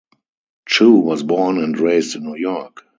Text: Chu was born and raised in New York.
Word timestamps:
Chu 0.65 0.93
was 0.93 1.21
born 1.21 1.63
and 1.63 1.79
raised 1.79 2.15
in 2.15 2.23
New 2.23 2.33
York. 2.35 2.81